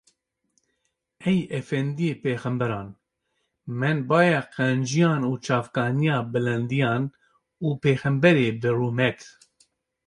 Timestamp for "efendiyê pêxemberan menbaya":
1.57-4.41